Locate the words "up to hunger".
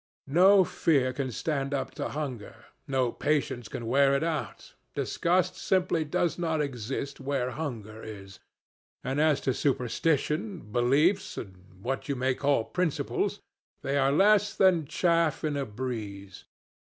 1.75-2.65